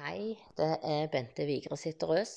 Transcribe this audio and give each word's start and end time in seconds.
Hei, 0.00 0.32
det 0.56 0.78
er 0.88 1.10
Bente 1.12 1.44
Vigre 1.44 1.76
Sitterøs. 1.76 2.30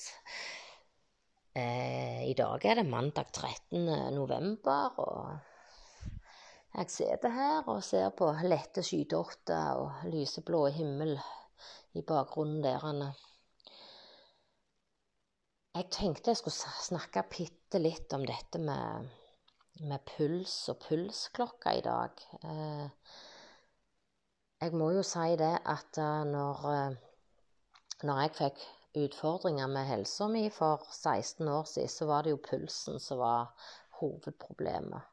Eh, 1.56 2.24
I 2.28 2.34
dag 2.36 2.66
er 2.68 2.82
det 2.82 2.84
mandag 2.84 3.30
13. 3.32 3.86
november, 4.12 4.98
og 5.00 6.10
jeg 6.74 6.90
sitter 6.92 7.32
her 7.32 7.70
og 7.72 7.80
ser 7.88 8.10
på 8.20 8.28
lette 8.44 8.84
skydotter 8.84 9.80
og 9.80 10.10
lyseblå 10.12 10.60
himmel 10.76 11.14
i 11.96 12.04
bakgrunnen 12.04 12.60
der. 12.66 13.14
Jeg 15.80 15.88
tenkte 16.00 16.36
jeg 16.36 16.42
skulle 16.42 16.76
snakke 16.90 17.24
bitte 17.32 17.80
litt 17.80 18.12
om 18.20 18.28
dette 18.28 18.60
med, 18.60 19.08
med 19.88 20.04
puls 20.18 20.58
og 20.76 20.84
pulsklokka 20.84 21.78
i 21.80 21.88
dag. 21.88 22.28
Eh, 22.44 23.16
jeg 24.68 24.76
må 24.84 24.92
jo 25.00 25.08
si 25.08 25.32
det 25.40 25.56
at 25.64 26.04
når 26.28 26.70
når 28.04 28.22
jeg 28.22 28.36
fikk 28.38 28.64
utfordringer 29.04 29.70
med 29.72 29.88
helsa 29.88 30.28
mi 30.30 30.44
for 30.54 30.84
16 30.92 31.48
år 31.48 31.66
siden, 31.70 31.90
så 31.90 32.08
var 32.10 32.24
det 32.24 32.34
jo 32.34 32.42
pulsen 32.50 33.00
som 33.00 33.22
var 33.24 33.54
hovedproblemet. 34.00 35.10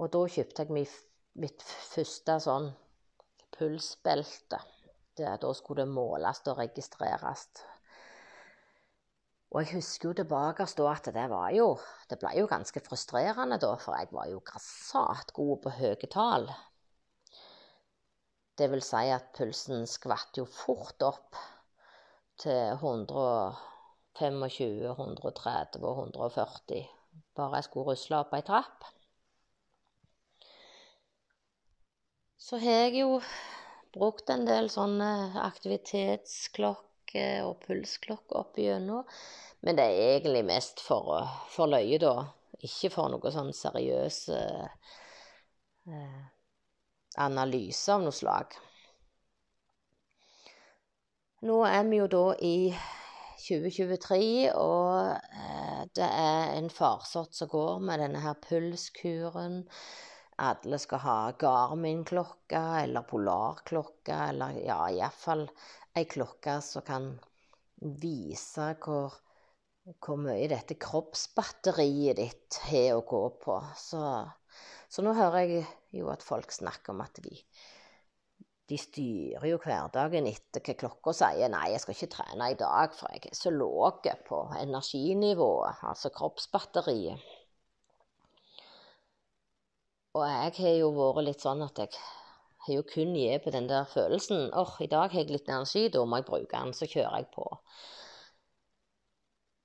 Og 0.00 0.10
da 0.12 0.22
kjøpte 0.34 0.64
jeg 0.66 0.88
mitt 1.40 1.64
første 1.64 2.38
sånn 2.42 2.70
pulsbelte. 3.56 4.60
Det, 5.16 5.28
da 5.42 5.52
skulle 5.54 5.84
det 5.84 5.92
måles 5.92 6.40
og 6.48 6.58
registreres. 6.60 7.46
Og 9.50 9.64
jeg 9.64 9.80
husker 9.80 10.10
jo 10.10 10.16
tilbake 10.20 10.66
da 10.78 10.88
at 10.92 11.08
det 11.14 11.26
var 11.32 11.50
jo 11.50 11.72
Det 12.08 12.18
ble 12.22 12.30
jo 12.38 12.50
ganske 12.50 12.82
frustrerende 12.86 13.58
da, 13.62 13.74
for 13.78 13.98
jeg 13.98 14.10
var 14.14 14.28
jo 14.30 14.42
grassat 14.46 15.32
god 15.34 15.62
på 15.64 15.72
høye 15.78 16.10
tall. 16.10 16.46
Det 18.58 18.68
vil 18.70 18.82
si 18.84 19.06
at 19.10 19.32
pulsen 19.36 19.86
skvatt 19.88 20.38
jo 20.38 20.44
fort 20.44 21.02
opp 21.06 21.38
til 22.40 22.72
125, 22.78 24.94
130 24.94 25.84
og 25.84 25.98
140. 26.06 26.86
Bare 27.36 27.60
jeg 27.60 27.66
skulle 27.66 27.88
rusle 27.92 28.16
opp 28.22 28.32
ei 28.36 28.44
trapp. 28.46 28.78
Så 32.40 32.54
har 32.62 32.76
jeg 32.86 32.94
jo 33.02 33.10
brukt 33.94 34.26
en 34.32 34.46
del 34.48 34.66
sånne 34.72 35.10
aktivitetsklokker 35.44 37.44
og 37.46 37.54
pulsklokker 37.66 38.36
opp 38.40 38.58
igjennom. 38.58 39.04
Men 39.60 39.76
det 39.76 39.84
er 39.84 40.16
egentlig 40.16 40.44
mest 40.48 40.80
for, 40.82 41.28
for 41.52 41.66
løye, 41.70 41.98
da. 42.00 42.14
Ikke 42.60 42.90
for 42.92 43.08
noe 43.12 43.30
sånn 43.32 43.52
seriøs 43.56 44.28
eh, 44.36 44.68
analyse 47.20 47.92
av 47.92 48.00
noe 48.04 48.14
slag. 48.14 48.46
Nå 51.48 51.54
er 51.64 51.86
vi 51.88 51.96
jo 51.96 52.06
da 52.12 52.24
i 52.44 52.56
2023, 53.40 54.50
og 54.60 55.14
eh, 55.16 55.78
det 55.96 56.04
er 56.04 56.50
en 56.58 56.68
farsott 56.68 57.32
som 57.32 57.48
går 57.48 57.78
med 57.88 58.02
denne 58.02 58.20
her 58.20 58.36
pulskuren. 58.44 59.62
Alle 60.44 60.80
skal 60.82 61.00
ha 61.06 61.16
Garmin-klokke 61.40 62.60
eller 62.82 63.08
Polar-klokke, 63.08 64.18
eller 64.34 64.60
ja, 64.60 64.82
iallfall 64.92 65.46
ei 65.96 66.04
klokke 66.12 66.58
som 66.64 66.84
kan 66.84 67.08
vise 68.04 68.68
hvor, 68.84 69.16
hvor 69.96 70.20
mye 70.20 70.44
dette 70.52 70.76
kroppsbatteriet 70.76 72.20
ditt 72.20 72.60
har 72.68 72.98
å 72.98 73.06
gå 73.08 73.24
på. 73.40 73.56
Så, 73.80 74.04
så 74.92 75.08
nå 75.08 75.16
hører 75.16 75.46
jeg 75.46 75.68
jo 76.02 76.12
at 76.12 76.24
folk 76.24 76.52
snakker 76.52 76.92
om 76.92 77.00
at 77.08 77.24
de 77.24 77.32
de 78.70 78.78
styrer 78.78 79.46
jo 79.50 79.58
hverdagen 79.64 80.28
etter 80.30 80.62
hva 80.62 80.76
klokka 80.84 81.14
sier. 81.16 81.50
'Nei, 81.50 81.72
jeg 81.72 81.82
skal 81.82 81.96
ikke 81.96 82.14
trene 82.14 82.50
i 82.52 82.58
dag, 82.60 82.94
for 82.94 83.10
jeg 83.14 83.30
er 83.30 83.36
så 83.38 83.50
lav 83.50 84.00
på 84.28 84.40
energinivået', 84.60 85.84
altså 85.90 86.12
kroppsbatteriet. 86.14 87.28
Og 90.14 90.24
jeg 90.26 90.52
har 90.58 90.74
jo 90.78 90.90
vært 90.94 91.24
litt 91.26 91.42
sånn 91.44 91.62
at 91.62 91.78
jeg 91.78 91.98
har 92.66 92.74
jo 92.74 92.82
kun 92.94 93.14
gitt 93.14 93.44
på 93.44 93.54
den 93.54 93.68
der 93.70 93.86
følelsen. 93.90 94.50
'Åh, 94.52 94.60
oh, 94.62 94.82
i 94.82 94.90
dag 94.90 95.10
har 95.10 95.20
jeg 95.22 95.30
litt 95.30 95.48
energi, 95.48 95.88
da 95.88 96.04
må 96.04 96.20
jeg 96.20 96.30
bruke 96.30 96.56
den.' 96.56 96.74
Så 96.74 96.86
kjører 96.86 97.16
jeg 97.16 97.30
på. 97.34 97.46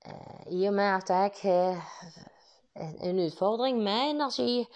Eh, 0.06 0.42
I 0.58 0.66
og 0.68 0.74
med 0.74 0.90
at 0.98 1.10
jeg 1.10 1.32
har 1.42 1.82
en 2.76 3.18
utfordring 3.26 3.82
med 3.82 4.10
energi 4.14 4.66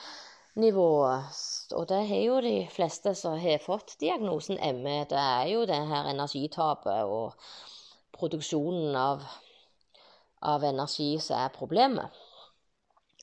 nivået. 0.54 1.36
Og 1.76 1.88
det 1.88 2.00
har 2.08 2.22
jo 2.24 2.40
de 2.44 2.56
fleste 2.72 3.14
som 3.14 3.38
har 3.38 3.62
fått 3.62 3.96
diagnosen 4.00 4.58
ME. 4.82 5.04
Det 5.10 5.18
er 5.18 5.46
jo 5.52 5.66
det 5.68 5.78
her 5.90 6.10
energitapet 6.10 7.04
og 7.04 7.36
produksjonen 8.16 8.96
av, 8.96 9.22
av 10.42 10.64
energi 10.66 11.12
som 11.22 11.38
er 11.38 11.54
problemet. 11.54 12.20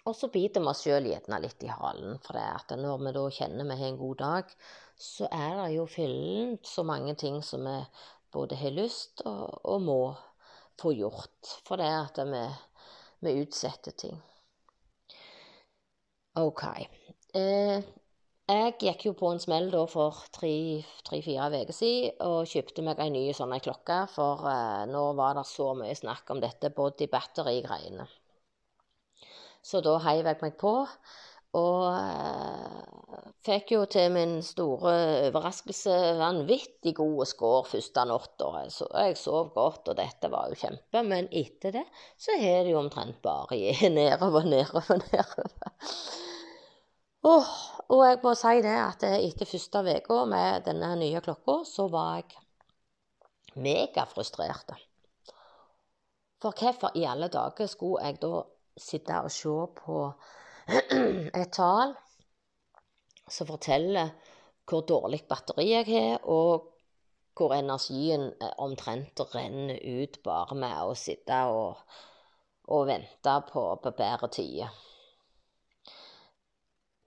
Og 0.08 0.16
så 0.16 0.30
biter 0.32 0.64
vi 0.64 0.72
oss 0.72 0.86
sjøl 0.86 1.10
gjerne 1.10 1.42
litt 1.44 1.64
i 1.68 1.72
halen. 1.72 2.16
For 2.24 2.38
det 2.38 2.46
at 2.48 2.72
når 2.80 3.02
vi 3.04 3.16
da 3.18 3.26
kjenner 3.40 3.68
vi 3.68 3.80
har 3.82 3.90
en 3.90 4.00
god 4.00 4.22
dag, 4.22 4.54
så 4.98 5.28
er 5.28 5.58
det 5.60 5.74
jo 5.76 5.90
fyllent 5.92 6.66
så 6.66 6.86
mange 6.88 7.16
ting 7.20 7.42
som 7.44 7.68
vi 7.68 7.76
både 8.34 8.56
har 8.56 8.72
lyst 8.72 9.22
og, 9.28 9.60
og 9.68 9.84
må 9.84 10.00
få 10.80 10.94
gjort. 10.96 11.58
For 11.68 11.82
det 11.82 11.92
at 11.92 12.24
vi, 12.32 12.46
vi 13.28 13.36
utsetter 13.44 13.98
ting. 14.00 14.16
OK. 16.38 16.64
Eh, 17.38 17.86
jeg 18.48 18.76
gikk 18.80 19.08
jo 19.08 19.14
på 19.18 19.32
en 19.34 19.42
smell 19.42 19.72
da 19.74 19.82
for 19.90 20.22
tre-fire 20.38 21.48
uker 21.64 21.76
siden 21.76 22.22
og 22.24 22.48
kjøpte 22.48 22.86
meg 22.86 23.02
ei 23.04 23.10
ny 23.12 23.24
sånn 23.36 23.56
klokke, 23.64 24.04
for 24.14 24.46
eh, 24.52 24.86
nå 24.92 25.04
var 25.18 25.36
det 25.40 25.48
så 25.50 25.74
mye 25.78 25.98
snakk 25.98 26.30
om 26.32 26.44
dette 26.44 26.72
body 26.78 27.10
battery-greiene. 27.12 28.08
Så 29.68 29.82
da 29.84 29.98
heiv 30.06 30.30
jeg 30.30 30.40
meg 30.46 30.56
på, 30.62 30.74
og 31.58 31.84
eh, 31.92 33.28
fikk 33.48 33.74
jo 33.74 33.84
til 33.90 34.12
min 34.14 34.38
store 34.46 34.94
overraskelse 35.30 35.96
vanvittig 36.20 36.94
gode 36.98 37.28
skår 37.30 37.68
første 37.72 38.06
natta. 38.10 38.50
Så 38.74 38.88
jeg 38.92 39.18
sov 39.20 39.54
godt, 39.56 39.92
og 39.92 39.98
dette 40.00 40.32
var 40.34 40.52
jo 40.52 40.60
kjempe, 40.60 41.04
men 41.08 41.30
etter 41.32 41.76
det 41.80 41.86
så 42.20 42.38
har 42.42 42.66
det 42.66 42.74
jo 42.74 42.82
omtrent 42.82 43.22
bare 43.26 43.60
gitt 43.60 43.88
nedover, 43.98 44.48
nedover, 44.48 45.04
nedover. 45.08 45.78
Oh, 47.28 47.54
og 47.92 48.04
jeg 48.06 48.20
må 48.24 48.34
si 48.38 48.60
det 48.64 48.76
at 48.80 49.08
etter 49.10 49.50
første 49.50 49.82
uka 49.88 50.20
med 50.30 50.68
denne 50.68 50.92
nye 51.00 51.24
klokka, 51.24 51.62
så 51.68 51.88
var 51.92 52.20
jeg 52.22 52.38
megafrustrert. 53.58 54.76
For 56.38 56.54
hvorfor 56.54 56.94
i 56.96 57.08
alle 57.10 57.32
dager 57.34 57.68
skulle 57.68 58.06
jeg 58.06 58.20
da 58.22 58.44
sitte 58.78 59.22
og 59.26 59.32
se 59.34 59.56
på 59.80 60.02
et 60.68 61.52
tall 61.56 61.94
som 63.32 63.48
forteller 63.48 64.10
hvor 64.68 64.84
dårlig 64.88 65.22
batteri 65.30 65.70
jeg 65.70 65.88
har, 65.88 66.26
og 66.28 66.74
hvor 67.38 67.54
energien 67.56 68.32
omtrent 68.60 69.22
renner 69.34 69.80
ut 69.80 70.20
bare 70.26 70.58
med 70.60 70.76
å 70.84 70.96
sitte 70.98 71.38
og, 71.54 71.80
og 72.68 72.88
vente 72.90 73.36
på, 73.52 73.64
på 73.84 73.94
bedre 73.96 74.30
tider. 74.34 74.84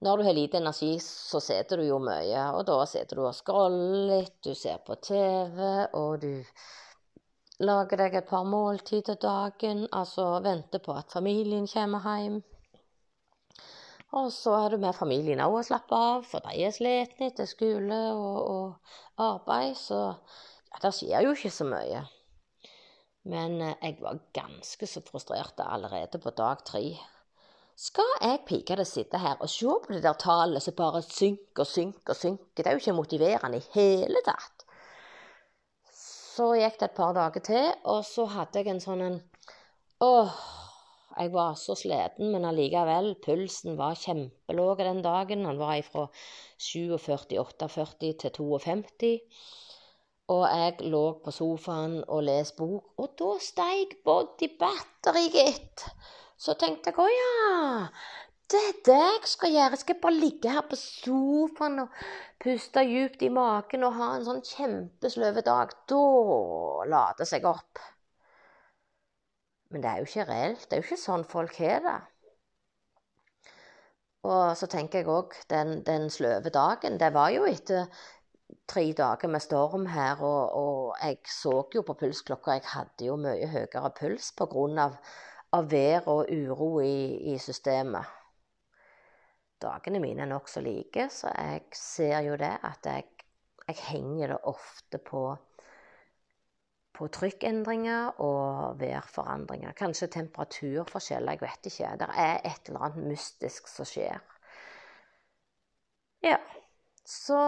Når 0.00 0.16
du 0.16 0.24
har 0.24 0.32
lite 0.32 0.56
energi, 0.56 0.94
så 1.04 1.42
sitter 1.44 1.82
du 1.82 1.84
jo 1.90 1.98
mye, 2.00 2.44
og 2.56 2.64
da 2.70 2.78
sitter 2.88 3.18
du 3.18 3.26
og 3.26 3.36
scroller 3.36 4.06
litt, 4.08 4.38
du 4.40 4.54
ser 4.56 4.78
på 4.86 4.96
TV, 5.04 5.60
og 5.92 6.22
du 6.22 6.32
lager 7.60 8.00
deg 8.00 8.16
et 8.16 8.30
par 8.30 8.46
måltider 8.48 9.20
dagen, 9.20 9.84
altså 9.92 10.38
venter 10.46 10.80
på 10.80 10.96
at 10.96 11.12
familien 11.12 11.68
kommer 11.68 12.08
hjem. 12.08 12.40
Og 14.18 14.32
så 14.34 14.56
er 14.58 14.72
du 14.72 14.80
med 14.82 14.96
familien 14.96 15.42
òg 15.44 15.60
og 15.60 15.66
slapper 15.68 16.06
av, 16.14 16.24
for 16.26 16.42
de 16.42 16.64
er 16.66 16.74
slitne 16.74 17.28
etter 17.30 17.46
skole 17.46 17.98
og, 18.10 18.38
og 18.50 19.22
arbeid, 19.22 19.76
så 19.78 20.00
ja, 20.10 20.80
det 20.82 20.94
skjer 20.96 21.26
jo 21.26 21.34
ikke 21.36 21.52
så 21.54 21.66
mye. 21.68 22.02
Men 23.30 23.60
eh, 23.60 23.76
jeg 23.84 23.98
var 24.00 24.18
ganske 24.34 24.88
så 24.88 25.02
frustrert 25.06 25.60
allerede 25.62 26.18
på 26.18 26.32
dag 26.34 26.64
tre. 26.66 26.84
Skal 27.80 28.16
jeg 28.20 28.42
pikete 28.48 28.84
sitte 28.84 29.20
her 29.20 29.38
og 29.40 29.48
se 29.48 29.70
på 29.84 29.94
det 29.94 30.02
der 30.04 30.18
tallet 30.20 30.64
som 30.64 30.76
bare 30.76 31.00
synker 31.06 31.64
og 31.64 31.68
synker 31.70 32.12
og 32.12 32.18
synker? 32.18 32.50
Det 32.56 32.66
er 32.66 32.76
jo 32.76 32.82
ikke 32.82 32.96
motiverende 32.98 33.60
i 33.60 33.68
hele 33.76 34.20
tatt. 34.26 34.66
Så 35.94 36.50
gikk 36.58 36.80
det 36.80 36.90
et 36.90 36.96
par 36.96 37.14
dager 37.16 37.44
til, 37.44 37.70
og 37.84 38.02
så 38.04 38.26
hadde 38.34 38.60
jeg 38.60 38.74
en 38.74 38.82
sånn 38.82 39.04
en 39.06 39.20
Åh, 40.00 40.36
jeg 41.18 41.32
var 41.34 41.56
så 41.58 41.74
sliten, 41.74 42.30
men 42.32 42.46
allikevel. 42.46 43.14
Pulsen 43.24 43.76
var 43.78 43.98
kjempelåg 43.98 44.78
den 44.84 45.02
dagen. 45.02 45.44
Han 45.48 45.58
var 45.58 45.80
fra 45.82 46.06
47, 46.58 47.38
48 47.40 48.12
til 48.22 48.30
52. 48.38 49.12
Og 50.30 50.44
jeg 50.46 50.90
lå 50.92 51.04
på 51.24 51.34
sofaen 51.34 52.00
og 52.06 52.22
leste 52.28 52.60
bok, 52.62 52.92
og 53.02 53.14
da 53.18 53.30
steig 53.42 53.96
body 54.06 54.52
battery, 54.60 55.26
gitt. 55.34 55.86
Så 56.38 56.54
tenkte 56.54 56.92
jeg 56.92 57.02
å 57.02 57.08
ja, 57.10 57.88
det 58.50 58.60
er 58.68 58.78
det 58.86 58.98
jeg 59.00 59.30
skal 59.32 59.52
gjøre. 59.54 59.74
Jeg 59.74 59.82
skal 59.82 59.98
bare 60.02 60.20
ligge 60.22 60.52
her 60.54 60.64
på 60.70 60.78
sofaen 60.78 61.82
og 61.84 61.98
puste 62.42 62.82
dypt 62.86 63.22
i 63.26 63.32
magen 63.34 63.86
og 63.86 63.98
ha 63.98 64.14
en 64.16 64.26
sånn 64.26 64.44
kjempesløv 64.46 65.42
dag. 65.46 65.74
Da 65.90 66.04
lader 66.94 67.28
seg 67.28 67.46
opp. 67.50 67.82
Men 69.70 69.82
det 69.82 69.90
er 69.90 70.00
jo 70.00 70.08
ikke 70.08 70.28
reelt. 70.28 70.64
Det 70.66 70.76
er 70.76 70.82
jo 70.82 70.88
ikke 70.88 71.02
sånn 71.04 71.26
folk 71.30 71.58
har 71.62 71.84
det. 71.84 71.98
Og 74.28 74.56
så 74.58 74.68
tenker 74.68 75.00
jeg 75.00 75.08
òg 75.08 75.36
den, 75.48 75.80
den 75.86 76.10
sløve 76.12 76.52
dagen. 76.52 76.98
Det 77.00 77.12
var 77.14 77.30
jo 77.32 77.46
etter 77.48 77.86
tre 78.68 78.84
dager 78.96 79.30
med 79.30 79.42
storm 79.42 79.86
her, 79.90 80.20
og, 80.20 80.56
og 80.58 80.96
jeg 81.00 81.20
så 81.30 81.54
jo 81.74 81.82
på 81.86 81.96
pulsklokka 82.02 82.58
jeg 82.58 82.66
hadde 82.74 83.06
jo 83.06 83.16
mye 83.20 83.48
høyere 83.50 83.92
puls 83.96 84.32
pga. 84.36 84.66
Av, 84.84 84.98
av 85.56 85.70
vær 85.70 86.08
og 86.10 86.30
uro 86.30 86.80
i, 86.84 87.32
i 87.32 87.38
systemet. 87.42 88.18
Dagene 89.60 90.00
mine 90.00 90.24
er 90.24 90.30
nokså 90.30 90.62
like, 90.64 91.08
så 91.12 91.32
jeg 91.34 91.64
ser 91.76 92.20
jo 92.24 92.36
det 92.40 92.54
at 92.64 92.86
jeg, 92.86 93.08
jeg 93.66 93.80
henger 93.90 94.34
det 94.34 94.38
ofte 94.48 95.00
på 95.04 95.24
på 97.00 97.08
trykkendringer 97.08 98.20
og 98.20 98.80
værforandringer. 98.80 99.72
Kanskje 99.72 100.10
temperaturforskjeller, 100.12 101.32
jeg 101.32 101.40
vet 101.40 101.68
ikke. 101.70 101.92
Det 102.02 102.08
er 102.24 102.42
et 102.44 102.68
eller 102.68 102.84
annet 102.88 103.06
mystisk 103.14 103.70
som 103.72 103.88
skjer. 103.88 104.20
Ja, 106.20 106.36
så 107.08 107.40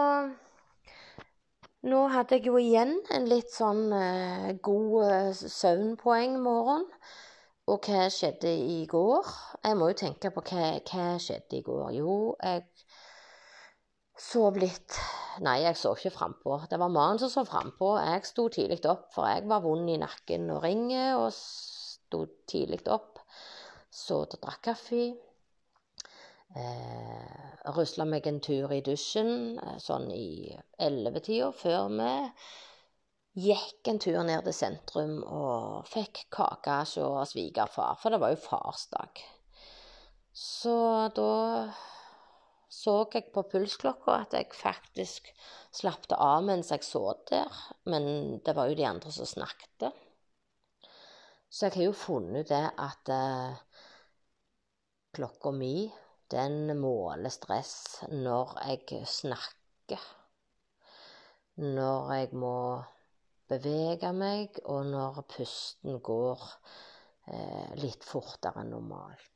nå 1.85 1.99
hadde 2.09 2.39
jeg 2.39 2.47
jo 2.47 2.57
igjen 2.57 2.95
en 3.13 3.27
litt 3.29 3.53
sånn 3.53 3.91
eh, 3.93 4.49
god 4.65 4.95
uh, 5.03 5.29
søvnpoeng 5.35 6.39
morgen. 6.41 6.87
Og 7.69 7.85
hva 7.87 8.07
skjedde 8.11 8.49
i 8.49 8.81
går? 8.89 9.29
Jeg 9.63 9.77
må 9.79 9.91
jo 9.91 9.99
tenke 10.01 10.33
på 10.35 10.41
hva, 10.49 10.73
hva 10.89 11.05
skjedde 11.21 11.59
i 11.59 11.63
går. 11.63 11.93
Jo, 11.95 12.15
jeg 12.41 12.65
sov 14.19 14.57
litt 14.61 14.97
Nei, 15.41 15.63
jeg 15.63 15.77
så 15.79 15.95
ikke 15.97 16.11
frampå. 16.13 16.59
Det 16.69 16.77
var 16.77 16.91
mannen 16.93 17.17
som 17.17 17.31
så 17.33 17.41
frampå. 17.47 17.95
Jeg 17.97 18.27
sto 18.29 18.43
tidlig 18.53 18.83
opp, 18.85 19.07
for 19.15 19.25
jeg 19.25 19.47
var 19.49 19.63
vond 19.63 19.89
i 19.89 19.95
nakken 19.97 20.45
og 20.53 20.59
ringet, 20.61 21.15
og 21.17 21.31
sto 21.33 22.19
tidlig 22.45 22.83
opp. 22.93 23.23
Så 23.89 24.19
og 24.27 24.35
drakk 24.35 24.61
kaffe. 24.69 25.07
Eh, 26.53 27.47
Rusla 27.73 28.05
meg 28.05 28.27
en 28.29 28.37
tur 28.45 28.69
i 28.75 28.83
dusjen 28.85 29.57
eh, 29.57 29.77
sånn 29.81 30.05
i 30.13 30.53
ellevetida, 30.77 31.49
før 31.57 31.89
vi 31.97 33.47
gikk 33.47 33.89
en 33.89 34.01
tur 34.03 34.19
ned 34.27 34.45
til 34.45 34.53
sentrum 34.53 35.15
og 35.23 35.87
fikk 35.89 36.27
kake 36.33 36.75
hos 36.83 37.33
svigerfar, 37.33 37.97
for 37.97 38.13
det 38.13 38.21
var 38.21 38.35
jo 38.35 38.43
farsdag. 38.43 39.23
Så 40.33 40.77
da 41.17 41.31
så 42.73 42.93
jeg 43.13 43.29
på 43.33 43.43
pulsklokka 43.51 44.15
at 44.23 44.33
jeg 44.37 44.55
faktisk 44.57 45.29
slapp 45.75 46.07
det 46.09 46.17
av 46.17 46.41
mens 46.47 46.71
jeg 46.73 46.85
så 46.87 47.03
der. 47.29 47.59
Men 47.89 48.39
det 48.45 48.55
var 48.57 48.69
jo 48.69 48.77
de 48.79 48.87
andre 48.89 49.11
som 49.13 49.29
snakket. 49.29 49.91
Så 51.53 51.67
jeg 51.67 51.75
har 51.75 51.85
jo 51.85 51.93
funnet 51.93 52.49
det 52.49 52.63
at 52.81 53.11
eh, 53.13 53.59
klokka 55.13 55.51
mi, 55.53 55.85
den 56.33 56.73
måler 56.79 57.29
stress 57.33 57.75
når 58.09 58.57
jeg 58.65 59.03
snakker. 59.05 60.09
Når 61.61 62.13
jeg 62.17 62.33
må 62.41 62.57
bevege 63.53 64.09
meg, 64.17 64.57
og 64.65 64.89
når 64.89 65.21
pusten 65.29 66.01
går 66.01 66.41
eh, 67.29 67.73
litt 67.77 68.05
fortere 68.07 68.63
enn 68.63 68.73
normalt. 68.73 69.32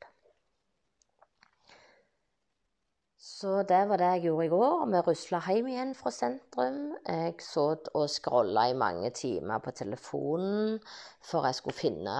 Så 3.38 3.50
det 3.70 3.84
var 3.86 4.00
det 4.00 4.06
jeg 4.16 4.22
gjorde 4.24 4.44
i 4.46 4.50
går. 4.50 4.80
Vi 4.90 5.00
rusla 5.06 5.38
hjem 5.46 5.66
igjen 5.70 5.90
fra 5.94 6.10
sentrum. 6.10 6.78
Jeg 7.06 7.36
satt 7.44 7.90
og 7.94 8.08
scrolla 8.10 8.64
i 8.66 8.74
mange 8.74 9.12
timer 9.14 9.60
på 9.62 9.70
telefonen 9.78 10.80
for 11.28 11.46
jeg 11.46 11.58
skulle 11.58 11.78
finne 11.78 12.16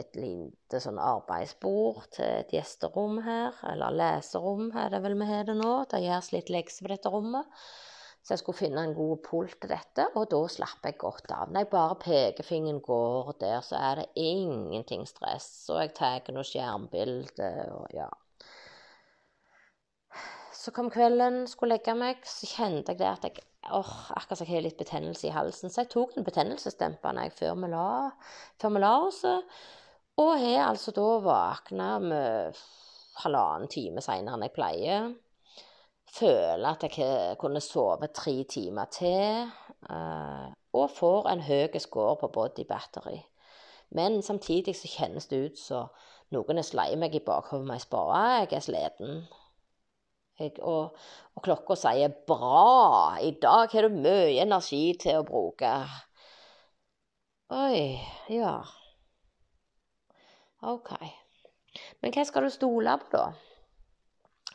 et 0.00 0.16
lite 0.16 0.80
sånn 0.80 1.02
arbeidsbord 1.02 2.08
til 2.16 2.30
et 2.38 2.56
gjesterom 2.56 3.20
her. 3.26 3.60
Eller 3.68 4.00
leserom, 4.00 4.70
er 4.72 4.96
det 4.96 5.04
vel 5.04 5.18
vi 5.20 5.28
har 5.28 5.44
det 5.50 5.58
nå. 5.60 5.76
Det 5.92 6.00
gjøres 6.06 6.32
litt 6.32 6.54
lekser 6.56 6.86
på 6.88 6.94
dette 6.94 7.12
rommet. 7.12 7.62
Så 8.24 8.32
jeg 8.32 8.46
skulle 8.46 8.62
finne 8.64 8.88
en 8.88 8.96
god 8.96 9.20
pult 9.28 9.60
til 9.60 9.76
dette, 9.76 10.08
og 10.16 10.30
da 10.32 10.40
slapp 10.50 10.88
jeg 10.88 10.96
godt 10.98 11.36
av. 11.36 11.52
Når 11.52 11.66
jeg 11.66 11.74
bare 11.76 12.02
pekefingeren 12.02 12.80
går 12.86 13.34
der, 13.44 13.60
så 13.62 13.76
er 13.76 14.00
det 14.00 14.12
ingenting 14.24 15.04
stress. 15.06 15.50
Og 15.68 15.84
jeg 15.84 15.98
tar 16.00 16.32
noe 16.32 16.48
skjermbilder 16.48 17.76
og 17.76 17.92
ja. 17.94 18.08
Så 20.66 20.72
kom 20.74 20.88
kvelden, 20.90 21.44
skulle 21.46 21.76
legge 21.76 21.92
meg, 21.94 22.24
så 22.26 22.48
kjente 22.50 22.90
jeg 22.90 22.98
det 22.98 23.06
at 23.06 23.26
jeg 23.28 23.42
åh, 23.70 23.90
akkurat 24.18 24.40
som 24.40 24.48
jeg 24.48 24.56
har 24.56 24.64
litt 24.64 24.80
betennelse 24.80 25.28
i 25.28 25.34
halsen. 25.34 25.70
Så 25.70 25.84
jeg 25.84 25.92
tok 25.92 26.16
en 26.16 26.26
betennelsesdempende 26.26 27.28
før 27.36 27.54
før 28.58 28.72
vi 28.74 28.80
la 28.82 28.94
oss. 29.04 29.20
Og 30.18 30.32
har 30.40 30.64
altså 30.64 30.90
da 30.96 31.04
våkna 31.22 31.86
med 32.02 32.58
halvannen 33.22 33.70
time 33.70 34.02
seinere 34.02 34.34
enn 34.34 34.46
jeg 34.48 34.54
pleier. 34.58 35.08
Føler 36.16 36.66
at 36.72 36.88
jeg 36.88 37.38
kunne 37.38 37.62
sove 37.62 38.10
tre 38.10 38.36
timer 38.50 38.90
til. 38.90 39.46
Eh, 39.86 40.50
og 40.74 40.90
får 40.98 41.30
en 41.30 41.46
høy 41.46 41.78
score 41.78 42.18
på 42.18 42.32
body 42.34 42.66
battery. 42.66 43.20
Men 43.94 44.18
samtidig 44.22 44.74
så 44.74 44.90
kjennes 44.90 45.30
det 45.30 45.44
ut 45.46 45.58
som 45.62 45.94
noen 46.34 46.58
er 46.58 46.66
slått 46.66 46.98
meg 46.98 47.14
i 47.14 47.22
bakhodet 47.22 47.70
med 47.70 47.78
ei 47.78 47.86
spade. 47.86 48.22
Jeg 48.42 48.56
er 48.58 48.70
sliten. 48.72 49.26
Og, 50.38 50.96
og, 51.34 51.42
klokka 51.44 51.76
sier 51.80 52.12
'bra, 52.28 53.16
i 53.24 53.30
dag 53.40 53.72
har 53.72 53.88
du 53.88 54.00
mye 54.02 54.42
energi 54.42 54.82
til 55.00 55.22
å 55.22 55.24
bruke'. 55.24 55.76
Oi, 57.56 57.96
ja. 58.28 58.58
OK. 60.62 60.92
Men 62.02 62.12
hva 62.12 62.24
skal 62.28 62.44
du 62.44 62.50
stole 62.52 62.98
på, 63.00 63.16
da? 63.16 63.30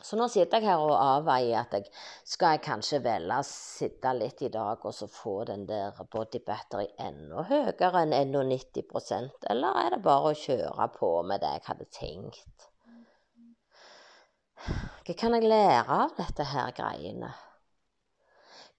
Så 0.02 0.18
nå 0.18 0.26
sitter 0.30 0.58
jeg 0.58 0.66
her 0.66 0.82
og 0.82 0.96
avveier 0.98 1.60
at 1.60 1.74
jeg 1.76 1.84
skal 2.26 2.56
jeg 2.56 2.64
kanskje 2.64 2.98
velge 3.04 3.36
å 3.38 3.46
sitte 3.46 4.14
litt 4.18 4.42
i 4.42 4.50
dag 4.50 4.82
og 4.82 4.94
så 4.96 5.06
få 5.06 5.34
den 5.46 5.62
der 5.68 5.94
body 6.10 6.40
battery 6.46 6.88
enda 6.98 7.44
høyere 7.46 8.02
enn 8.02 8.34
91% 8.34 9.46
eller 9.54 9.78
er 9.84 9.94
det 9.94 10.02
bare 10.02 10.32
å 10.32 10.40
kjøre 10.42 10.88
på 10.98 11.12
med 11.30 11.44
det 11.44 11.52
jeg 11.54 11.66
hadde 11.68 11.88
tenkt? 11.94 12.66
Hva 15.02 15.14
kan 15.18 15.34
jeg 15.34 15.48
lære 15.50 15.82
av 15.90 16.12
dette 16.14 16.44
her 16.46 16.68
greiene? 16.78 17.32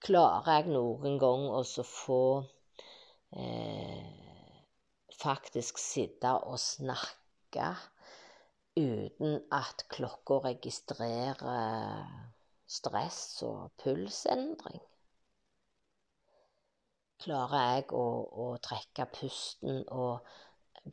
Klarer 0.04 0.46
jeg 0.54 0.70
noen 0.72 1.18
gang 1.20 1.42
å 1.52 1.58
få 1.84 2.20
eh, 3.36 4.06
faktisk 5.20 5.76
sitte 5.82 6.30
og 6.48 6.56
snakke 6.62 7.66
uten 8.80 9.36
at 9.52 9.84
klokka 9.92 10.38
registrerer 10.46 12.08
stress 12.72 13.20
og 13.44 13.74
pulsendring? 13.84 14.80
Klarer 17.20 17.66
jeg 17.74 17.90
å, 18.00 18.06
å 18.46 18.48
trekke 18.64 19.10
pusten 19.12 19.84
og 19.92 20.24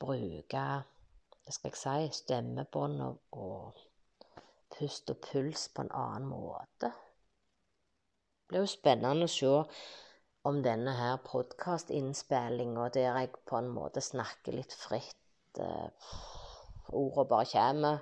bruke 0.03 0.65
skal 1.47 1.71
jeg 1.71 1.79
si, 1.79 2.19
stemmebånd 2.19 3.00
og, 3.07 3.23
og 3.31 3.88
pust 4.81 5.13
og 5.13 5.21
puls 5.21 5.67
på 5.69 5.85
en 5.85 5.93
annen 5.93 6.27
måte. 6.31 6.89
Det 6.89 8.50
blir 8.50 8.65
jo 8.65 8.71
spennende 8.71 9.27
å 9.29 9.31
se 9.31 9.51
om 10.50 10.57
denne 10.65 10.93
her 10.97 11.19
podkastinnspillinga 11.25 12.89
der 12.95 13.19
jeg 13.21 13.33
på 13.47 13.59
en 13.59 13.69
måte 13.71 14.01
snakker 14.01 14.57
litt 14.57 14.73
fritt 14.73 15.61
eh, 15.61 16.13
Ordene 16.91 17.29
bare 17.29 17.47
kommer. 17.47 18.00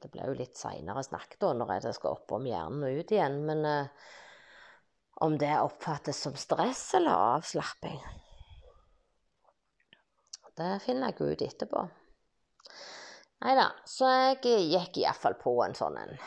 Det 0.00 0.08
blir 0.08 0.30
jo 0.30 0.36
litt 0.38 0.56
seinere 0.56 1.02
snakk 1.04 1.34
da, 1.42 1.50
når 1.52 1.72
jeg 1.74 1.96
skal 1.98 2.14
opp 2.14 2.32
om 2.32 2.46
hjernen 2.46 2.86
og 2.86 3.00
ut 3.02 3.12
igjen. 3.12 3.40
Men 3.44 3.66
eh, 3.68 4.08
om 5.26 5.36
det 5.36 5.50
oppfattes 5.58 6.22
som 6.24 6.38
stress 6.38 6.84
eller 6.96 7.34
avslapping, 7.34 7.98
det 10.56 10.70
finner 10.86 11.10
jeg 11.10 11.34
ut 11.34 11.44
etterpå. 11.44 11.84
Nei 13.40 13.54
da, 13.56 13.70
så 13.88 14.08
jeg 14.10 14.68
gikk 14.68 14.98
iallfall 15.00 15.38
på 15.40 15.54
en 15.64 15.76
sånn 15.76 15.96
en 15.96 16.18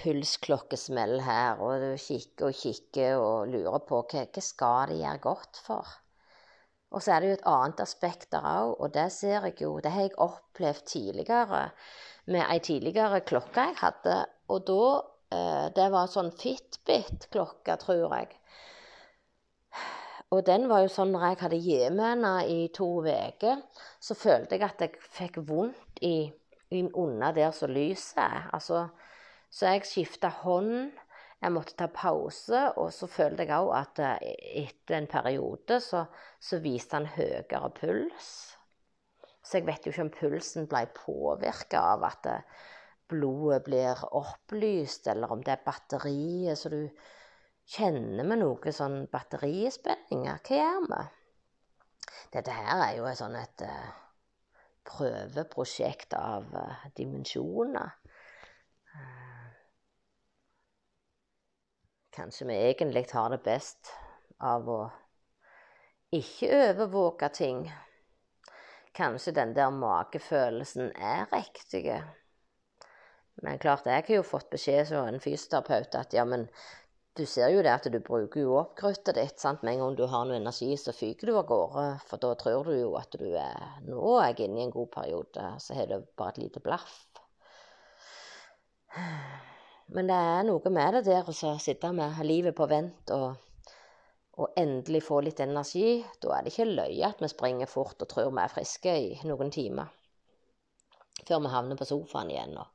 pulsklokkesmell 0.00 1.20
her, 1.22 1.60
og 1.62 1.82
du 1.82 1.92
kikker 2.00 2.48
og 2.48 2.56
kikker 2.58 3.20
og 3.22 3.52
lurer 3.52 3.84
på 3.86 4.00
hva, 4.02 4.24
hva 4.24 4.42
skal 4.42 4.90
det 4.90 4.98
gjøre 4.98 5.22
godt 5.22 5.60
for. 5.62 5.92
Og 6.92 7.04
så 7.04 7.14
er 7.14 7.22
det 7.22 7.30
jo 7.30 7.36
et 7.38 7.46
annet 7.52 7.84
aspekt 7.84 8.32
der 8.34 8.48
òg, 8.48 8.74
og 8.82 8.92
det 8.96 9.06
ser 9.14 9.46
jeg 9.46 9.62
jo 9.62 9.76
Det 9.84 9.92
har 9.94 10.08
jeg 10.08 10.18
opplevd 10.20 10.84
tidligere 10.90 11.62
med 12.26 12.42
ei 12.42 12.58
tidligere 12.60 13.22
klokke 13.28 13.68
jeg 13.70 13.78
hadde, 13.80 14.18
og 14.52 14.66
da 14.68 14.82
eh, 15.38 15.66
Det 15.78 15.88
var 15.94 16.10
sånn 16.10 16.34
Fitbit-klokke, 16.34 17.78
tror 17.80 18.18
jeg. 18.18 18.34
Og 20.32 20.40
den 20.48 20.64
var 20.70 20.80
jo 20.80 20.92
sånn 20.92 21.12
når 21.12 21.26
jeg 21.26 21.40
hadde 21.42 21.60
hjemme 21.60 22.08
henne 22.14 22.32
i 22.48 22.60
to 22.72 22.88
uker, 23.04 23.60
så 24.00 24.16
følte 24.16 24.56
jeg 24.56 24.64
at 24.64 24.80
jeg 24.80 25.02
fikk 25.12 25.42
vondt 25.48 26.00
i, 26.00 26.32
under 26.72 27.34
der 27.36 27.52
som 27.52 27.72
lyset 27.72 28.22
er. 28.22 28.46
Altså, 28.56 28.86
så 29.52 29.74
jeg 29.74 29.84
skifta 29.88 30.32
hånd. 30.42 30.94
Jeg 31.42 31.52
måtte 31.52 31.74
ta 31.76 31.88
pause, 31.90 32.58
og 32.78 32.92
så 32.94 33.08
følte 33.10 33.44
jeg 33.44 33.58
òg 33.58 33.72
at 33.74 34.00
eh, 34.00 34.34
etter 34.62 35.00
en 35.00 35.08
periode 35.10 35.80
så, 35.82 36.04
så 36.38 36.60
viste 36.62 36.94
han 36.94 37.08
høyere 37.16 37.70
puls. 37.74 38.28
Så 39.42 39.58
jeg 39.58 39.66
vet 39.66 39.84
jo 39.84 39.90
ikke 39.90 40.04
om 40.06 40.12
pulsen 40.14 40.68
ble 40.70 40.84
påvirka 40.94 41.82
av 41.96 42.06
at 42.06 42.28
eh, 42.30 42.60
blodet 43.10 43.64
blir 43.66 44.04
opplyst, 44.14 45.10
eller 45.10 45.34
om 45.34 45.42
det 45.42 45.56
er 45.56 45.66
batteriet. 45.66 46.56
som 46.58 46.72
du 46.72 46.86
kjenner 47.72 48.26
vi 48.28 48.38
noe 48.38 48.72
sånn 48.74 49.06
batterispenninger. 49.12 50.40
Hva 50.44 50.58
gjør 50.58 50.86
vi? 50.92 51.02
Dette 52.32 52.54
her 52.56 52.84
er 52.86 52.96
jo 52.98 53.08
et 53.08 53.20
sånn 53.20 53.36
et 53.36 53.64
uh, 53.66 53.90
prøveprosjekt 54.88 56.16
av 56.18 56.48
uh, 56.52 56.86
dimensjoner. 56.96 57.94
Uh, 58.92 59.52
kanskje 62.16 62.48
vi 62.50 62.58
egentlig 62.70 63.06
har 63.12 63.32
det 63.32 63.42
best 63.44 63.92
av 64.42 64.68
å 64.68 64.80
ikke 66.12 66.50
overvåke 66.68 67.28
ting. 67.32 67.64
Kanskje 68.92 69.32
den 69.38 69.54
der 69.56 69.70
magefølelsen 69.72 70.90
er 70.92 71.24
riktig. 71.32 71.86
Men 73.40 73.58
klart, 73.58 73.86
jeg 73.88 74.04
har 74.04 74.18
jo 74.18 74.24
fått 74.26 74.50
beskjed 74.52 74.90
som 74.90 75.08
en 75.08 75.22
fysioterapeut 75.22 75.96
at 75.96 76.12
ja, 76.12 76.26
men 76.28 76.44
du 77.12 77.26
ser 77.28 77.50
jo 77.52 77.60
det 77.60 77.72
at 77.72 77.86
du 77.92 77.98
bruker 78.00 78.40
jo 78.40 78.54
opp 78.56 78.72
kruttet 78.78 79.18
ditt. 79.18 79.40
sant? 79.40 79.62
Med 79.62 79.74
en 79.74 79.82
gang 79.84 79.96
du 79.98 80.06
har 80.08 80.24
noe 80.24 80.38
energi, 80.38 80.70
så 80.80 80.94
fyker 80.96 81.28
du 81.28 81.36
av 81.36 81.44
gårde. 81.50 81.84
For 82.08 82.22
da 82.22 82.32
tror 82.40 82.64
du 82.70 82.72
jo 82.78 82.94
at 82.96 83.12
du 83.20 83.26
er 83.36 83.82
Nå 83.84 84.14
er 84.16 84.32
jeg 84.32 84.48
inne 84.48 84.62
i 84.62 84.64
en 84.64 84.72
god 84.72 84.88
periode. 84.94 85.44
Så 85.60 85.76
har 85.76 85.90
du 85.90 85.98
bare 86.16 86.32
et 86.32 86.42
lite 86.46 86.64
blaff. 86.64 86.94
Men 89.92 90.08
det 90.08 90.16
er 90.16 90.44
noe 90.48 90.72
med 90.72 90.96
det 90.96 91.04
der 91.10 91.28
å 91.28 91.56
sitte 91.60 91.92
med 91.92 92.20
livet 92.24 92.56
på 92.56 92.64
vent 92.68 93.12
og, 93.12 93.36
og 94.40 94.56
endelig 94.56 95.04
få 95.04 95.20
litt 95.20 95.40
energi. 95.44 95.98
Da 96.16 96.38
er 96.38 96.46
det 96.46 96.54
ikke 96.54 96.70
løye 96.70 97.08
at 97.12 97.20
vi 97.20 97.28
springer 97.28 97.68
fort 97.68 98.00
og 98.00 98.08
tror 98.08 98.32
vi 98.32 98.40
er 98.40 98.56
friske 98.56 99.00
i 99.04 99.16
noen 99.28 99.52
timer. 99.52 99.92
Før 101.28 101.44
vi 101.44 101.52
havner 101.52 101.76
på 101.76 101.92
sofaen 101.92 102.32
igjen 102.32 102.56
og, 102.56 102.72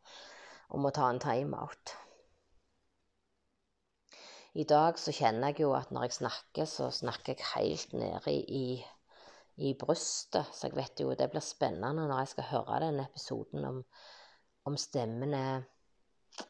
og 0.69 0.85
må 0.85 0.93
ta 0.93 1.09
en 1.09 1.25
timeout. 1.25 1.97
I 4.57 4.63
dag 4.65 4.97
så 4.97 5.13
kjenner 5.13 5.51
jeg 5.51 5.61
jo 5.67 5.73
at 5.77 5.91
når 5.93 6.07
jeg 6.07 6.15
snakker, 6.15 6.65
så 6.65 6.89
snakker 6.93 7.35
jeg 7.35 7.49
helt 7.53 7.91
nede 7.93 8.31
i, 8.33 8.79
i 9.61 9.73
brystet. 9.77 10.49
Så 10.53 10.69
jeg 10.69 10.77
vet 10.79 11.03
jo 11.03 11.13
det 11.13 11.29
blir 11.29 11.45
spennende 11.45 12.07
når 12.07 12.23
jeg 12.23 12.31
skal 12.33 12.49
høre 12.51 12.79
den 12.87 13.03
episoden 13.03 13.67
om, 13.69 13.83
om 14.65 14.77
stemmen 14.81 15.35
er 15.37 15.67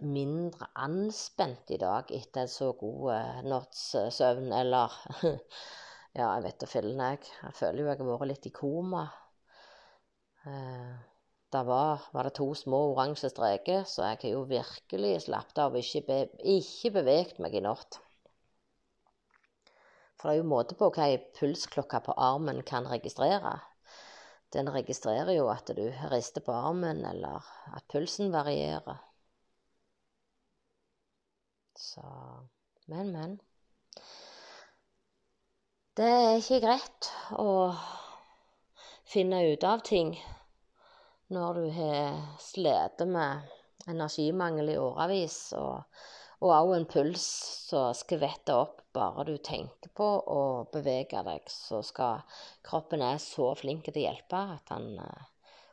mindre 0.04 0.70
anspent 0.84 1.76
i 1.76 1.80
dag 1.82 2.10
etter 2.16 2.46
en 2.46 2.52
så 2.52 2.72
god 2.80 3.12
uh, 3.12 3.44
nattssøvn, 3.48 4.50
eller 4.56 4.96
Ja, 6.18 6.32
jeg 6.34 6.48
vet 6.48 6.62
da 6.64 6.68
fillen, 6.72 7.02
jeg. 7.04 7.28
Jeg 7.44 7.54
føler 7.54 7.84
jo 7.84 7.90
jeg 7.92 8.00
har 8.00 8.08
vært 8.10 8.30
litt 8.32 8.48
i 8.50 8.52
koma. 8.56 9.04
Uh, 10.48 10.96
det 11.50 11.64
var, 11.64 12.02
var, 12.12 12.28
det 12.28 12.36
to 12.36 12.50
små 12.56 12.80
oransje 12.92 13.30
streker, 13.32 13.86
så 13.88 14.04
jeg 14.04 14.20
har 14.22 14.34
jo 14.34 14.42
virkelig 14.50 15.14
slappet 15.24 15.62
av 15.64 15.78
og 15.78 15.80
ikke, 15.80 16.02
be, 16.08 16.18
ikke 16.44 16.92
beveget 17.00 17.40
meg 17.44 17.56
i 17.56 17.64
natt. 17.64 18.00
For 20.18 20.28
det 20.28 20.36
er 20.36 20.42
jo 20.42 20.50
måte 20.52 20.76
på 20.76 20.90
hva 20.92 21.08
ei 21.08 21.22
pulsklokka 21.38 22.02
på 22.04 22.16
armen 22.20 22.64
kan 22.68 22.90
registrere. 22.90 23.54
Den 24.52 24.72
registrerer 24.74 25.32
jo 25.38 25.48
at 25.52 25.70
du 25.78 25.86
rister 26.12 26.44
på 26.44 26.56
armen, 26.56 27.04
eller 27.06 27.48
at 27.76 27.88
pulsen 27.92 28.32
varierer. 28.36 29.00
Så 31.78 32.04
Men, 32.88 33.12
men. 33.12 33.40
Det 35.98 36.08
er 36.08 36.38
ikke 36.40 36.62
greit 36.64 37.10
å 37.36 37.76
finne 39.12 39.42
ut 39.52 39.64
av 39.68 39.84
ting 39.84 40.14
når 41.34 41.60
du 41.60 41.66
har 41.76 42.22
slitt 42.40 43.04
med 43.08 43.48
energimangel 43.88 44.72
i 44.72 44.78
årevis, 44.80 45.40
og 45.58 45.84
også 46.44 46.76
en 46.78 46.86
puls 46.90 47.26
som 47.68 47.96
skvetter 47.98 48.56
opp 48.56 48.84
bare 48.96 49.26
du 49.28 49.36
tenker 49.44 49.92
på 49.98 50.08
å 50.34 50.44
bevege 50.74 51.24
deg. 51.26 51.50
Så 51.52 51.82
skal 51.86 52.24
kroppen 52.66 53.04
er 53.06 53.20
så 53.22 53.52
flink 53.58 53.88
til 53.88 54.02
å 54.02 54.06
hjelpe 54.08 54.44
at 54.58 54.74
han 54.76 54.94
eh, 55.04 55.26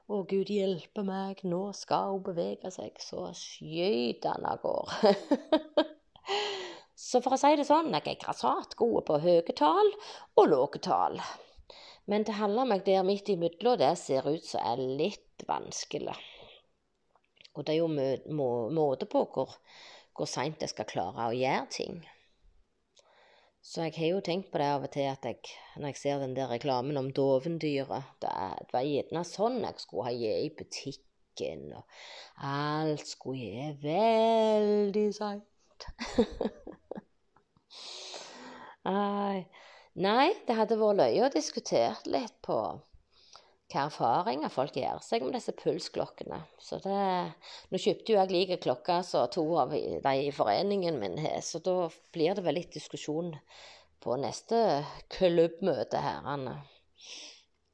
Å, 0.04 0.18
Gud 0.28 0.50
hjelpe 0.52 1.00
meg, 1.00 1.38
nå 1.49 1.70
skal 1.73 2.11
hun 2.11 2.25
bevege 2.26 2.68
seg. 2.68 2.99
Så 3.00 3.30
skyter 3.38 4.34
han 4.34 4.44
av 4.50 4.58
gårde. 4.61 5.14
så 7.06 7.23
for 7.25 7.37
å 7.37 7.40
si 7.40 7.54
det 7.56 7.64
sånn, 7.64 7.88
jeg 7.94 8.11
er 8.12 8.20
grassat 8.20 8.76
gode 8.76 9.00
på 9.08 9.16
høye 9.25 9.56
tall 9.56 9.94
og 10.37 10.50
lave 10.50 10.82
tall. 10.84 11.16
Men 12.11 12.26
det 12.28 12.37
holder 12.37 12.68
meg 12.68 12.84
der 12.84 13.04
midt 13.06 13.30
imellom, 13.32 13.78
det 13.80 13.94
ser 13.99 14.26
ut 14.28 14.44
som 14.44 14.61
er 14.61 14.82
litt 15.00 15.44
vanskelig. 15.49 16.16
Og 17.54 17.64
det 17.64 17.76
er 17.76 17.80
jo 17.80 17.88
må 18.34 18.49
måte 18.75 19.06
på 19.08 19.25
hvor, 19.32 19.54
hvor 20.12 20.28
seint 20.28 20.62
jeg 20.62 20.70
skal 20.75 20.90
klare 20.90 21.30
å 21.30 21.37
gjøre 21.37 21.66
ting. 21.73 22.02
Så 23.64 23.87
jeg 23.87 23.94
har 23.96 24.11
jo 24.12 24.20
tenkt 24.20 24.50
på 24.52 24.61
det 24.61 24.68
av 24.75 24.82
og 24.84 24.92
til 24.92 25.06
at 25.08 25.25
jeg, 25.25 25.38
når 25.80 25.94
jeg 25.94 26.00
ser 26.02 26.20
den 26.20 26.37
der 26.37 26.50
reklamen 26.52 27.00
om 27.00 27.08
dovendyret 27.16 28.04
Det, 28.20 28.28
det 28.61 28.73
var 28.75 28.84
gjerne 28.84 29.23
sånn 29.25 29.64
jeg 29.64 29.80
skulle 29.80 30.04
ha 30.11 30.12
gitt 30.12 30.44
i 30.44 30.50
butikken, 30.58 31.73
og 31.78 31.84
alt 32.44 33.08
skulle 33.08 33.40
gi 33.40 33.73
veldig 33.87 35.08
seint. 35.16 35.49
Nei, 38.84 39.49
det 39.95 40.57
hadde 40.59 40.81
vært 40.81 40.99
løye 40.99 41.23
å 41.27 41.31
diskutere 41.33 41.95
litt 42.11 42.35
på 42.43 42.59
hva 43.75 43.85
erfaringer 43.87 44.53
folk 44.53 44.77
gjør 44.77 45.01
seg 45.03 45.25
med 45.25 45.35
disse 45.35 45.55
pulsklokkene. 45.57 46.41
Så 46.59 46.79
det 46.85 46.99
Nå 47.71 47.81
kjøpte 47.81 48.13
jo 48.13 48.19
jeg 48.19 48.31
like 48.31 48.59
klokke 48.63 49.01
som 49.07 49.31
to 49.33 49.45
av 49.59 49.73
de 49.73 50.13
i 50.27 50.33
foreningen 50.35 50.99
min 51.01 51.17
har, 51.19 51.41
så 51.43 51.63
da 51.65 51.89
blir 52.15 52.35
det 52.35 52.45
vel 52.45 52.59
litt 52.59 52.75
diskusjon 52.75 53.33
på 54.05 54.19
neste 54.21 54.85
klubbmøte 55.15 56.03
her. 56.03 56.27
Anne. 56.29 56.59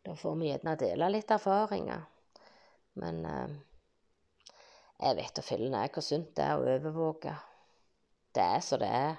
Da 0.07 0.15
får 0.17 0.37
vi 0.41 0.49
gjerne 0.49 0.77
dele 0.81 1.11
litt 1.13 1.33
erfaringer. 1.35 2.05
Men 3.01 3.25
eh, 3.27 3.57
jeg 5.01 5.17
vet 5.19 5.35
da 5.37 5.45
fillen 5.45 5.77
jeg 5.77 5.93
hvor 5.95 6.05
sunt 6.05 6.35
det 6.37 6.47
er 6.47 6.61
å 6.61 6.69
overvåke. 6.77 7.35
Det 8.37 8.45
er 8.45 8.65
så 8.65 8.79
det 8.81 8.93
er. 8.95 9.19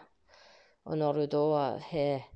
Og 0.88 0.98
når 0.98 1.20
du 1.20 1.26
da 1.36 1.46
har 1.92 2.30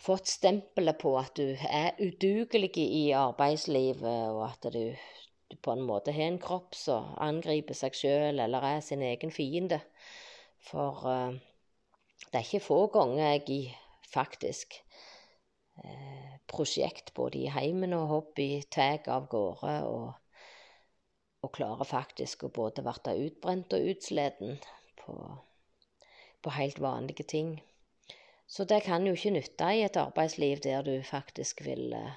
fått 0.00 0.30
stempelet 0.30 0.98
på 1.00 1.14
at 1.20 1.36
du 1.36 1.56
er 1.68 1.98
udugelig 2.00 2.72
i 2.80 3.10
arbeidslivet, 3.16 4.30
og 4.32 4.44
at 4.48 4.70
du, 4.72 4.94
du 5.50 5.56
på 5.60 5.74
en 5.76 5.84
måte 5.84 6.14
har 6.16 6.30
en 6.30 6.40
kropp 6.40 6.76
som 6.78 7.12
angriper 7.20 7.76
seg 7.76 7.96
sjøl 7.96 8.40
eller 8.40 8.64
er 8.74 8.84
sin 8.84 9.04
egen 9.04 9.32
fiende. 9.34 9.80
For 10.70 11.04
uh, 11.04 11.36
det 12.30 12.40
er 12.40 12.46
ikke 12.46 12.64
få 12.64 12.80
ganger 12.92 13.34
jeg 13.34 13.44
i 13.50 13.60
faktisk 14.10 14.80
uh, 15.84 16.32
prosjekt 16.50 17.14
både 17.14 17.44
i 17.44 17.52
heimen 17.52 17.94
og 17.96 18.08
hobby 18.14 18.50
tar 18.72 19.06
av 19.12 19.28
gårde 19.30 19.76
og, 19.88 20.10
og, 21.42 21.52
klarer 21.56 21.88
faktisk 21.88 22.44
å 22.44 22.54
både 22.54 22.84
bli 22.84 23.16
utbrent 23.26 23.76
og 23.76 23.92
utsliten 23.94 24.60
på, 25.00 25.16
på 26.40 26.56
helt 26.56 26.80
vanlige 26.80 27.28
ting. 27.28 27.58
Så 28.50 28.66
det 28.66 28.80
kan 28.82 29.06
jo 29.06 29.14
ikke 29.14 29.30
nytte 29.36 29.68
i 29.78 29.84
et 29.86 29.96
arbeidsliv 30.00 30.58
der 30.64 30.82
du 30.82 30.96
faktisk 31.06 31.62
vil, 31.62 31.92
eh, 31.94 32.16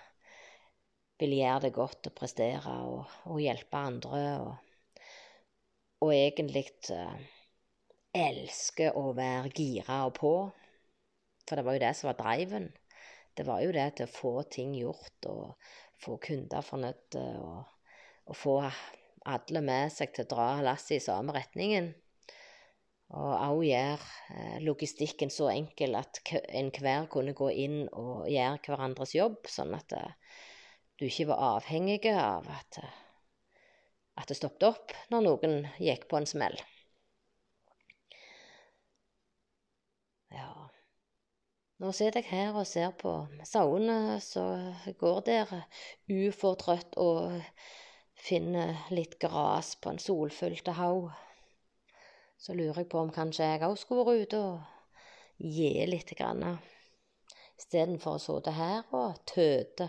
vil 1.21 1.35
gjøre 1.37 1.67
det 1.67 1.73
godt 1.75 2.09
og 2.09 2.15
prestere 2.17 2.73
og, 2.89 3.11
og 3.29 3.37
hjelpe 3.43 3.77
andre, 3.77 4.21
og, 4.41 4.55
og 6.01 6.15
egentlig 6.15 6.65
uh, 6.89 7.13
elske 8.17 8.89
å 8.97 9.13
være 9.13 9.53
gira 9.53 10.01
og 10.07 10.15
på. 10.17 10.33
For 11.45 11.59
det 11.59 11.67
var 11.67 11.77
jo 11.77 11.83
det 11.85 11.93
som 11.99 12.09
var 12.09 12.19
driven. 12.19 12.67
Det 13.37 13.45
var 13.45 13.61
jo 13.61 13.71
det 13.77 13.87
til 13.97 14.09
å 14.09 14.15
få 14.17 14.33
ting 14.49 14.73
gjort 14.77 15.29
og 15.29 15.71
få 16.01 16.17
kunder 16.17 16.65
fornøyde 16.65 17.23
og, 17.45 17.61
og 18.25 18.37
få 18.37 18.57
alle 19.29 19.61
med 19.61 19.93
seg 19.93 20.11
til 20.13 20.25
å 20.25 20.33
dra 20.33 20.47
lasset 20.65 20.97
i 20.97 21.05
samme 21.05 21.37
retningen. 21.37 21.93
Og 23.13 23.33
òg 23.37 23.59
gjøre 23.67 23.97
eh, 24.33 24.57
logistikken 24.65 25.29
så 25.33 25.51
enkel 25.53 25.93
at 25.99 26.19
enhver 26.49 27.05
kunne 27.13 27.35
gå 27.37 27.51
inn 27.65 27.83
og 27.91 28.25
gjøre 28.31 28.61
hverandres 28.65 29.13
jobb, 29.13 29.43
sånn 29.49 29.75
at 29.77 29.93
eh, 29.93 30.39
du 30.97 31.05
ikke 31.05 31.27
var 31.29 31.43
avhengig 31.59 32.07
av 32.09 32.49
at, 32.49 32.79
eh, 32.81 32.95
at 34.21 34.31
det 34.31 34.37
stoppet 34.39 34.65
opp 34.71 34.95
når 35.13 35.27
noen 35.27 35.59
gikk 35.77 36.07
på 36.09 36.17
en 36.17 36.29
smell. 36.29 36.57
Ja 40.33 40.49
Nå 41.83 41.91
sitter 41.93 42.23
jeg 42.23 42.31
her 42.31 42.57
og 42.57 42.65
ser 42.69 42.93
på 42.97 43.11
sauene 43.45 44.17
som 44.23 44.73
går 45.01 45.19
der 45.27 45.49
ufortrødt 46.07 46.95
og 47.01 47.43
finner 48.23 48.77
litt 48.93 49.17
gras 49.21 49.73
på 49.83 49.91
en 49.91 49.99
solfylt 49.99 50.69
haug, 50.77 51.11
så 52.43 52.53
lurer 52.53 52.81
jeg 52.81 52.89
på 52.91 52.99
om 52.99 53.11
kanskje 53.13 53.45
jeg 53.47 53.63
òg 53.63 53.77
skulle 53.79 54.03
vært 54.03 54.27
ute 54.27 54.39
og 54.43 54.57
gi 55.39 55.71
litt. 55.87 56.11
Istedenfor 57.55 58.17
å 58.17 58.23
sitte 58.23 58.51
her 58.57 58.89
og 58.91 59.21
tøte 59.29 59.87